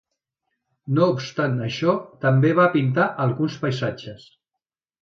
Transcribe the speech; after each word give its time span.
No 0.99 1.09
obstant 1.17 1.53
això, 1.67 1.95
també 2.27 2.55
va 2.61 2.69
pintar 2.79 3.09
alguns 3.29 3.63
paisatges. 3.67 4.27